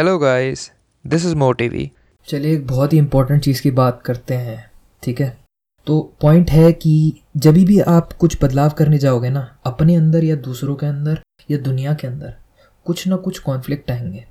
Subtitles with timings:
[0.00, 0.70] Hello guys
[1.06, 1.90] this is मोटिवी
[2.28, 4.70] चलिए एक बहुत ही इंपॉर्टेंट चीज़ की बात करते हैं,
[5.02, 5.38] ठीक है?
[5.86, 10.36] तो पॉइंट है कि जब भी आप कुछ बदलाव करने जाओगे ना, अपने अंदर या
[10.36, 12.34] दूसरों के अंदर या दुनिया के अंदर,
[12.84, 14.24] कुछ ना कुछ कॉन्फ्लिक्ट आएँगे।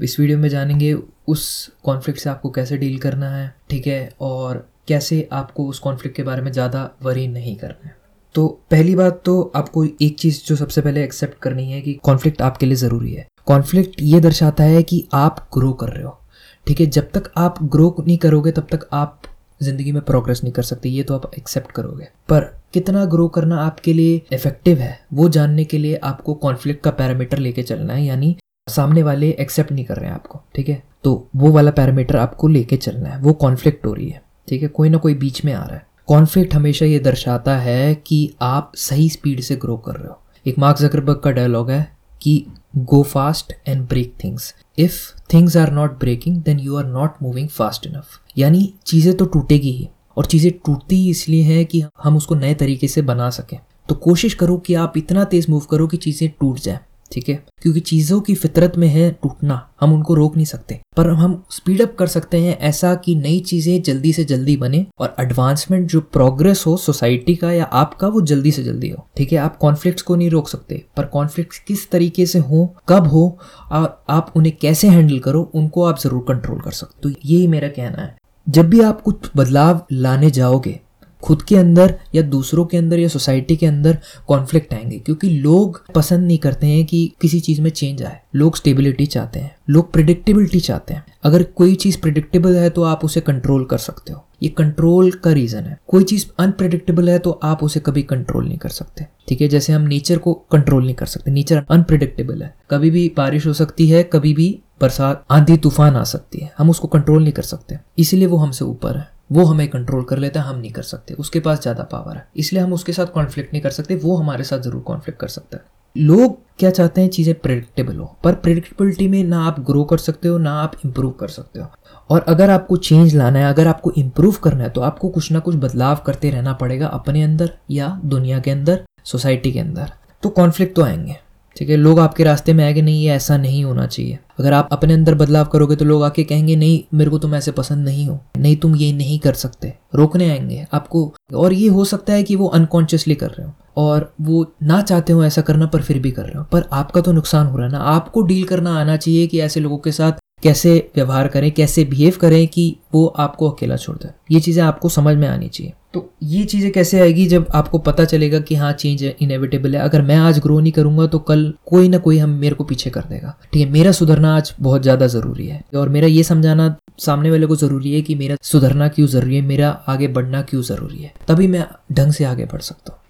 [0.00, 0.92] इस वीडियो में जानेंगे
[1.28, 4.12] उस कॉन्फ्लिक्ट से आपको कैसे डील करना है, ठीक है?
[4.20, 7.96] और कैसे आपको उस कॉन्फ्लिक्ट के बारे में ज़्यादा वरी नहीं करना है।
[8.34, 12.42] तो पहली बात तो आपको एक चीज़ जो सबसे पहले एक्सेप्ट करनी है कि कॉन्फ्लिक्ट
[12.42, 16.18] आपके लिए ज़रूरी है। कॉन्फ्लिक्ट ये दर्शाता है कि आप ग्रो कर रहे हो।
[16.66, 16.86] ठीक है?
[16.86, 19.22] जब तक आप ग्रो नहीं करोगे, तब तक आप
[19.62, 22.40] ज़िंदगी में प्रोग्रेस नहीं कर सकते। ये तो आप एक्सेप्ट करोगे। पर
[22.72, 27.38] कितना ग्रो करना आपके लिए इफ़ेक्टिव है, वो जानने के लिए आपको कॉन्फ्लिक्ट का पैरामीटर
[27.38, 28.36] लेके चलना है। यानी
[28.70, 30.82] सामने वाले एक्सेप्ट नहीं कर रहे हैं आपको। ठीक है?
[31.04, 34.68] तो वो वाला पैरामीटर आपको लेके चलना है। वो कॉन्फ्लिक्ट हो रही है। ठीक है?
[34.68, 38.72] कोई ना कोई बीच में आ रहा है। कॉन्फ्लिक्ट हमेशा ये दर्शाता है कि आप
[38.76, 42.44] सही स्पीड से ग्रो कर रहे हो। एक मार्क जकरबर्ग का डायलॉग है कि
[42.76, 44.98] go fast and break things if
[45.32, 49.70] things are not breaking then you are not moving fast enough यानी चीज़ें तो टूटेगी
[49.70, 53.58] ही, और चीज़ें टूटती ही इसलिए है कि हम उसको नए तरीके से बना सकें।
[53.88, 56.78] तो कोशिश करो कि आप इतना तेज़ मूव करो कि चीज़ें टूट जाए।
[57.12, 57.34] ठीक है?
[57.62, 61.82] क्योंकि चीज़ों की फितरत में है टूटना। हम उनको रोक नहीं सकते। पर हम स्पीड
[61.82, 66.00] अप कर सकते हैं ऐसा कि नई चीज़ें जल्दी से जल्दी बने और एडवांसमेंट जो
[66.00, 69.38] प्रोग्रेस हो सोसाइटी का या आपका, वो जल्दी से जल्दी हो। ठीक है?
[69.38, 73.38] आप कॉन्फ्लिक्ट्स को नहीं रोक सकते। पर कॉन्फ्लिक्ट्स किस तरीके से हो, कब हो
[73.72, 77.68] और आप उन्हें कैसे हैंडल करो, उनको आप ज़रूर कंट्रोल कर सकते तो यही मेरा
[77.68, 80.80] कहना है। जब भी आप कुछ बदलाव लाने जाओगे
[81.26, 85.92] खुद के अंदर या दूसरों के अंदर या सोसाइटी के अंदर कॉन्फ्लिक्ट आएँगे। क्योंकि लोग
[85.94, 89.92] पसंद नहीं करते हैं कि किसी चीज़ में चेंज आए। लोग स्टेबिलिटी चाहते हैं। लोग
[89.92, 94.24] प्रिडिक्टेबिलिटी चाहते हैं। अगर कोई चीज़ प्रिडिक्टेबल है तो आप उसे कंट्रोल कर सकते हो।
[94.42, 98.58] ये कंट्रोल का रीज़न है। कोई चीज़ अनप्रिडिक्टेबल है तो आप उसे कभी कंट्रोल नहीं
[98.58, 99.48] कर सकते। ठीक है?
[99.48, 103.52] जैसे हम नेचर को कंट्रोल नहीं कर सकते। नेचर अनप्रिडिक्टेबल है। कभी भी बारिश हो
[103.52, 107.42] सकती है, कभी भी बरसात, आंधी, तूफ़ान आ सकती है। हम उसको कंट्रोल नहीं कर
[107.42, 110.82] सकते। इसीलिए वो हमसे ऊपर है। वो हमें कंट्रोल कर लेता है, हम नहीं कर
[110.82, 114.16] सकते। उसके पास ज़्यादा पावर है। इसलिए हम उसके साथ कॉन्फ्लिक्ट नहीं कर सकते, वो
[114.16, 115.64] हमारे साथ ज़रूर कॉन्फ्लिक्ट कर सकता है।
[115.96, 120.28] लोग क्या चाहते हैं, चीज़ें प्रिडिक्टेबल हो, पर प्रिडिक्टेबिलिटी में ना आप ग्रो कर सकते
[120.28, 121.66] हो, ना आप इम्प्रूव कर सकते हो।
[122.10, 125.38] और अगर आपको चेंज लाना है, अगर आपको इम्प्रूव करना है तो आपको कुछ ना
[125.38, 129.92] कुछ बदलाव करते रहना पड़ेगा अपने अंदर या दुनिया के अंदर सोसाइटी के अंदर।
[130.22, 131.16] तो कॉन्फ्लिक्ट तो आएँगे।
[131.56, 131.76] ठीक है?
[131.76, 135.14] लोग आपके रास्ते में आएँगे नहीं, ये ऐसा नहीं होना चाहिए। अगर आप अपने अंदर
[135.14, 138.56] बदलाव करोगे तो लोग आके कहेंगे, नहीं, मेरे को तुम ऐसे पसंद नहीं हो। नहीं,
[138.56, 142.46] तुम ये नहीं कर सकते। रोकने आएँगे आपको। और ये हो सकता है कि वो
[142.46, 146.22] अनकॉन्शियसली कर रहे हो। और वो ना चाहते हो ऐसा करना, पर फिर भी कर
[146.22, 149.26] रहे हो। पर आपका तो नुकसान हो रहा है ना। आपको डील करना आना चाहिए
[149.26, 150.12] कि ऐसे लोगों के साथ
[150.42, 154.88] कैसे व्यवहार करें, कैसे बिहेव करें कि वो आपको अकेला छोड़ दे। ये चीज़ें आपको
[154.88, 158.72] समझ में आनी चाहिए। तो ये चीज़ें कैसे आएगी जब आपको पता चलेगा कि हाँ
[158.72, 162.30] चेंज इनएविटेबल है। अगर मैं आज ग्रो नहीं करूँगा तो कल कोई ना कोई हम
[162.30, 165.88] मेरे को पीछे कर देगा। ठीक है, मेरा सुधरना आज बहुत ज़्यादा ज़रूरी है। और
[165.88, 169.70] मेरा ये समझाना सामने वाले को ज़रूरी है कि मेरा सुधरना क्यों ज़रूरी है, मेरा
[169.88, 173.00] आगे बढ़ना क्यों ज़रूरी है। तभी मैं ढंग से आगे बढ़ सकता हूँ।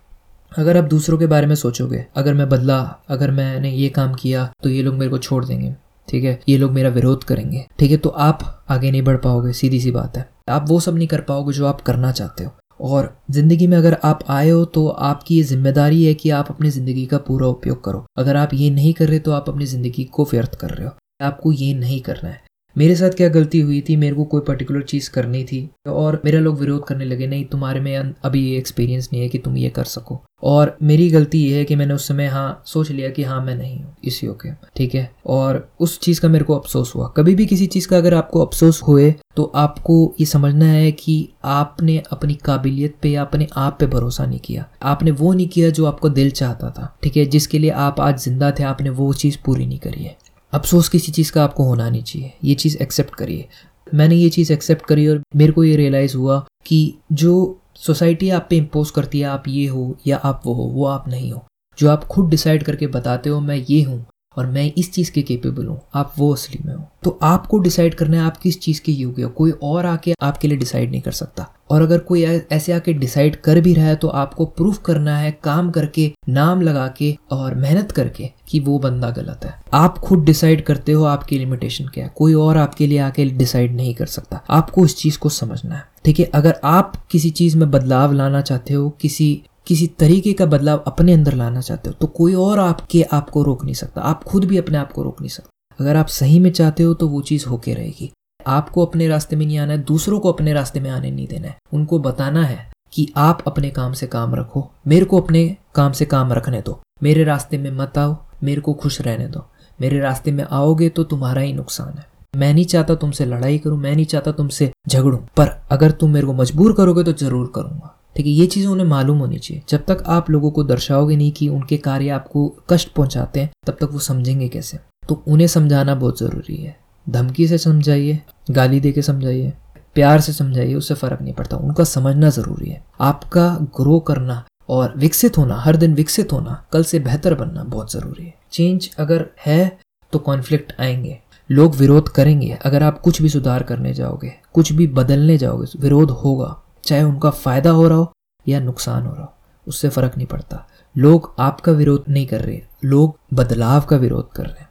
[0.53, 4.51] अगर आप दूसरों के बारे में सोचोगे, अगर मैं बदला, अगर मैंने ये काम किया
[4.63, 5.75] तो ये लोग मेरे को छोड़ देंगे।
[6.09, 6.39] ठीक है?
[6.49, 7.97] ये लोग मेरा विरोध करेंगे। ठीक है?
[7.97, 11.21] तो आप आगे नहीं बढ़ पाओगे, सीधी सी बात है। आप वो सब नहीं कर
[11.22, 12.50] पाओगे जो आप करना चाहते हो।
[12.81, 16.71] और ज़िंदगी में अगर आप आए हो तो आपकी ये ज़िम्मेदारी है कि आप अपनी
[16.71, 20.05] ज़िंदगी का पूरा उपयोग करो। अगर आप ये नहीं कर रहे तो आप अपनी ज़िंदगी
[20.06, 22.41] को व्यर्थ कर रहे हो। आपको ये नहीं करना है।
[22.77, 23.97] मेरे साथ क्या गलती हुई थी?
[23.97, 27.81] मेरे को कोई पर्टिकुलर चीज़ करनी थी। और मेरा लोग विरोध करने लगे, नहीं, तुम्हारे
[27.81, 31.59] में अभी ये एक्सपीरियंस नहीं है कि तुम ये कर सको। और मेरी गलती ये
[31.59, 34.51] है कि मैंने उस समय हाँ सोच लिया कि हाँ मैं नहीं हूँ, इसी ओके,
[34.77, 35.11] ठीक है?
[35.27, 38.45] और उस चीज़ का मेरे को अफसोस हुआ। कभी भी किसी चीज़ का अगर आपको
[38.45, 43.77] अफसोस हुए तो आपको ये समझना है कि आपने अपनी काबिलियत पे या अपने आप
[43.81, 47.25] पे भरोसा नहीं किया। आपने वो नहीं किया जो आपको दिल चाहता था, ठीक है?
[47.27, 50.17] जिसके लिए आप आज ज़िंदा थे, आपने वो चीज़ पूरी नहीं करी है।
[50.56, 53.49] अफसोस किसी चीज़ का आपको होना नहीं चाहिए। ये चीज़ एक्सेप्ट करिए।
[53.94, 58.47] मैंने ये चीज़ एक्सेप्ट करी और मेरे को ये रियलाइज़ हुआ कि जो सोसाइटी आप
[58.50, 61.47] पे इम्पोज करती है, आप ये हो या आप वो हो, वो आप नहीं हो।
[61.78, 64.06] जो आप खुद डिसाइड करके बताते हो, मैं ये हूँ।
[64.37, 67.95] और मैं इस चीज़ के केपेबल हूँ। आप वो असली में हो। तो आपको डिसाइड
[67.95, 71.01] करना है आप किस चीज़ के योग्य हो। कोई और आके आपके लिए डिसाइड नहीं
[71.01, 74.78] कर सकता। और अगर कोई ऐसे आके डिसाइड कर भी रहा है तो आपको प्रूफ
[74.84, 79.55] करना है, काम करके, नाम लगा के और मेहनत करके कि वो बंदा गलत है।
[79.72, 83.77] आप खुद डिसाइड करते हो आपकी लिमिटेशन क्या है। कोई और आपके लिए आके डिसाइड
[83.77, 87.57] नहीं कर सकता। आपको इस चीज़ को समझना है। ठीक है अगर आप किसी चीज़
[87.57, 91.95] में बदलाव लाना चाहते हो, किसी किसी तरीके का बदलाव अपने अंदर लाना चाहते हो
[92.01, 95.21] तो कोई और आपके आपको रोक नहीं सकता। आप खुद भी अपने आप को रोक
[95.21, 98.10] नहीं सकते। अगर आप सही में चाहते हो तो वो चीज़ होके रहेगी।
[98.47, 101.48] आपको अपने रास्ते में नहीं आना है, दूसरों को अपने रास्ते में आने नहीं देना
[101.48, 102.59] है। उनको बताना है
[102.92, 106.80] कि आप अपने काम से काम रखो। मेरे को अपने काम से काम रखने दो।
[107.03, 109.45] मेरे रास्ते में मत आओ, मेरे को खुश रहने दो।
[109.78, 113.78] मेरे रास्ते में आओगे तो तुम्हारा ही नुकसान है। मैं नहीं चाहता तुमसे लड़ाई करूँ,
[113.78, 117.96] मैं नहीं चाहता तुमसे झगड़ूं, पर अगर तुम मेरे को मजबूर करोगे तो ज़रूर करूँगा।
[118.16, 121.33] ठीक है, ये चीज़ उन्हें मालूम होनी चाहिए। जब तक आप लोगों को दर्शाओगे नहीं
[121.33, 124.78] कि उनके कार्य आपको कष्ट पहुंचाते हैं, तब तक वो समझेंगे कैसे?
[125.09, 126.78] तो उन्हें समझाना बहुत ज़रूरी है।
[127.09, 129.53] धमकी से समझाइए, गाली दे के समझाइए,
[129.95, 134.95] प्यार से समझाइए, उससे फ़र्क नहीं पड़ता। उनका समझना ज़रूरी है। आपका ग्रो करना और
[134.97, 139.27] विकसित होना, हर दिन विकसित होना, कल से बेहतर बनना बहुत ज़रूरी है। चेंज अगर
[139.47, 139.78] है
[140.12, 141.19] तो कॉन्फ्लिक्ट आएँगे।
[141.51, 146.10] लोग विरोध करेंगे। अगर आप कुछ भी सुधार करने जाओगे, कुछ भी बदलने जाओगे, विरोध
[146.10, 148.12] होगा। चाहे उनका फ़ायदा हो रहा हो
[148.47, 149.33] या नुकसान हो रहा हो,
[149.66, 150.66] उससे फ़र्क नहीं पड़ता।
[150.97, 154.68] लोग आपका विरोध नहीं कर रहे, लोग बदलाव का विरोध कर रहे हैं।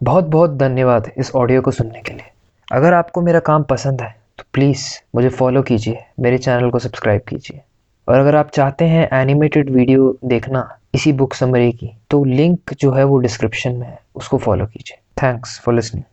[0.00, 2.30] बहुत बहुत धन्यवाद इस ऑडियो को सुनने के लिए।
[2.68, 7.22] अगर आपको मेरा काम पसंद है तो प्लीज़ मुझे फॉलो कीजिए, मेरे चैनल को सब्सक्राइब
[7.28, 7.60] कीजिए।
[8.08, 12.92] और अगर आप चाहते हैं एनिमेटेड वीडियो देखना इसी बुक समरी की तो लिंक जो
[12.92, 16.04] है वो डिस्क्रिप्शन में है, उसको फॉलो कीजिए। Thanks for listening